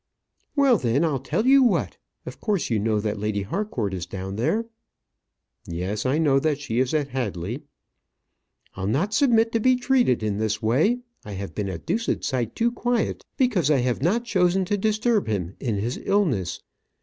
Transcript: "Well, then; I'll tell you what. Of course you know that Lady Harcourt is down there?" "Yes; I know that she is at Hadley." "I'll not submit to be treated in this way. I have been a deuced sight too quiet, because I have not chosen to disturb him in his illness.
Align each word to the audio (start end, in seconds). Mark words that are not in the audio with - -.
"Well, 0.55 0.77
then; 0.79 1.05
I'll 1.05 1.19
tell 1.19 1.45
you 1.45 1.61
what. 1.61 1.97
Of 2.25 2.39
course 2.41 2.71
you 2.71 2.79
know 2.79 2.99
that 2.99 3.19
Lady 3.19 3.43
Harcourt 3.43 3.93
is 3.93 4.07
down 4.07 4.35
there?" 4.35 4.65
"Yes; 5.67 6.07
I 6.07 6.17
know 6.17 6.39
that 6.39 6.59
she 6.59 6.79
is 6.79 6.91
at 6.95 7.09
Hadley." 7.09 7.65
"I'll 8.73 8.87
not 8.87 9.13
submit 9.13 9.51
to 9.51 9.59
be 9.59 9.75
treated 9.75 10.23
in 10.23 10.39
this 10.39 10.59
way. 10.59 11.01
I 11.23 11.33
have 11.33 11.53
been 11.53 11.69
a 11.69 11.77
deuced 11.77 12.23
sight 12.23 12.55
too 12.55 12.71
quiet, 12.71 13.23
because 13.37 13.69
I 13.69 13.81
have 13.81 14.01
not 14.01 14.25
chosen 14.25 14.65
to 14.65 14.75
disturb 14.77 15.27
him 15.27 15.55
in 15.59 15.75
his 15.75 15.99
illness. 16.03 16.61